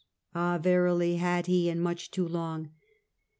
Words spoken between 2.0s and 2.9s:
too long.